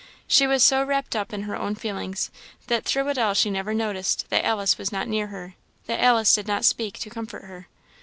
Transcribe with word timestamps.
She 0.27 0.47
was 0.47 0.63
so 0.63 0.83
wrapped 0.83 1.15
up 1.15 1.31
in 1.31 1.43
her 1.43 1.55
own 1.55 1.75
feelings, 1.75 2.31
that 2.65 2.85
through 2.85 3.09
it 3.09 3.19
all 3.19 3.35
she 3.35 3.51
never 3.51 3.71
noticed 3.71 4.25
that 4.31 4.43
Alice 4.43 4.79
was 4.79 4.91
not 4.91 5.07
near 5.07 5.27
her, 5.27 5.53
that 5.85 6.01
Alice 6.03 6.33
did 6.33 6.47
not 6.47 6.65
speak 6.65 6.97
to 6.97 7.09
comfort 7.11 7.43
her. 7.43 7.67